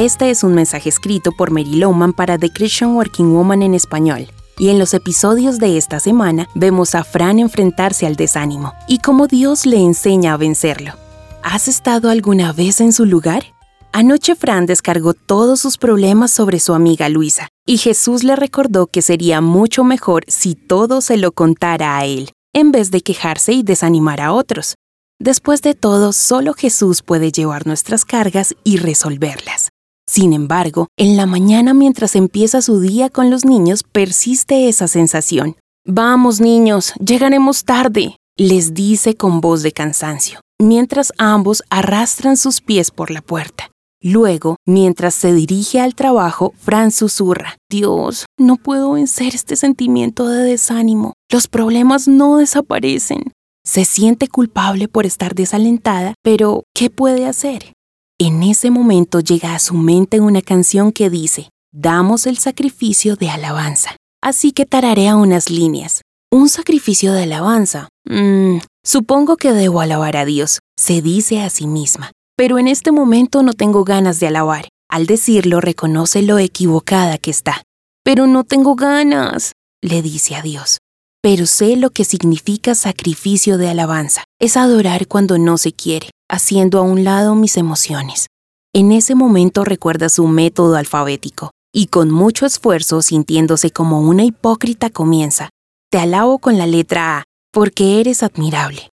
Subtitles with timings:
[0.00, 4.28] Este es un mensaje escrito por Mary Lowman para The Christian Working Woman en español.
[4.56, 9.26] Y en los episodios de esta semana vemos a Fran enfrentarse al desánimo y cómo
[9.26, 10.94] Dios le enseña a vencerlo.
[11.42, 13.44] ¿Has estado alguna vez en su lugar?
[13.92, 19.02] Anoche Fran descargó todos sus problemas sobre su amiga Luisa, y Jesús le recordó que
[19.02, 23.62] sería mucho mejor si todo se lo contara a él, en vez de quejarse y
[23.62, 24.76] desanimar a otros.
[25.18, 29.59] Después de todo, solo Jesús puede llevar nuestras cargas y resolverlas.
[30.10, 35.54] Sin embargo, en la mañana mientras empieza su día con los niños persiste esa sensación.
[35.86, 42.90] Vamos niños, llegaremos tarde, les dice con voz de cansancio, mientras ambos arrastran sus pies
[42.90, 43.70] por la puerta.
[44.02, 50.42] Luego, mientras se dirige al trabajo, Fran susurra, Dios, no puedo vencer este sentimiento de
[50.42, 51.12] desánimo.
[51.30, 53.30] Los problemas no desaparecen.
[53.64, 57.74] Se siente culpable por estar desalentada, pero ¿qué puede hacer?
[58.22, 63.30] En ese momento llega a su mente una canción que dice, damos el sacrificio de
[63.30, 63.96] alabanza.
[64.22, 66.02] Así que tararea unas líneas.
[66.30, 67.88] Un sacrificio de alabanza.
[68.04, 72.12] Mmm, supongo que debo alabar a Dios, se dice a sí misma.
[72.36, 74.68] Pero en este momento no tengo ganas de alabar.
[74.90, 77.62] Al decirlo reconoce lo equivocada que está.
[78.04, 80.80] Pero no tengo ganas, le dice a Dios.
[81.22, 84.24] Pero sé lo que significa sacrificio de alabanza.
[84.40, 88.28] Es adorar cuando no se quiere haciendo a un lado mis emociones.
[88.72, 94.88] En ese momento recuerda su método alfabético y con mucho esfuerzo, sintiéndose como una hipócrita,
[94.88, 95.50] comienza.
[95.90, 98.88] Te alabo con la letra A, porque eres admirable.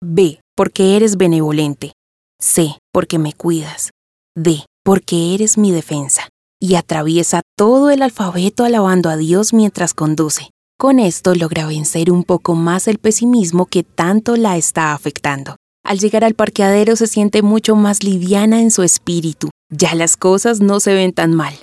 [0.00, 1.94] B, porque eres benevolente.
[2.40, 3.90] C, porque me cuidas.
[4.36, 6.28] D, porque eres mi defensa.
[6.60, 10.50] Y atraviesa todo el alfabeto alabando a Dios mientras conduce.
[10.82, 15.54] Con esto logra vencer un poco más el pesimismo que tanto la está afectando.
[15.84, 19.48] Al llegar al parqueadero se siente mucho más liviana en su espíritu.
[19.70, 21.54] Ya las cosas no se ven tan mal.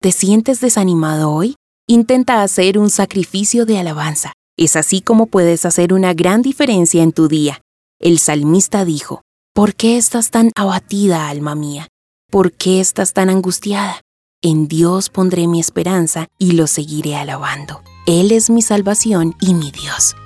[0.00, 1.54] ¿Te sientes desanimado hoy?
[1.86, 4.32] Intenta hacer un sacrificio de alabanza.
[4.56, 7.60] Es así como puedes hacer una gran diferencia en tu día.
[8.00, 9.20] El salmista dijo,
[9.52, 11.88] ¿Por qué estás tan abatida, alma mía?
[12.30, 14.00] ¿Por qué estás tan angustiada?
[14.40, 17.82] En Dios pondré mi esperanza y lo seguiré alabando.
[18.06, 20.16] Él es mi salvación y mi Dios.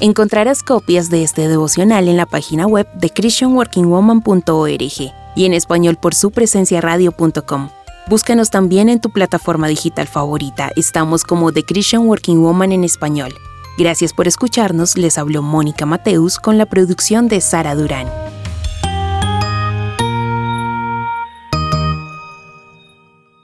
[0.00, 6.14] Encontrarás copias de este devocional en la página web de christianworkingwoman.org y en español por
[6.14, 7.68] su presencia radio.com.
[8.08, 10.70] Búscanos también en tu plataforma digital favorita.
[10.76, 13.34] Estamos como The Christian Working Woman en español.
[13.76, 14.96] Gracias por escucharnos.
[14.96, 18.08] Les habló Mónica Mateus con la producción de Sara Durán.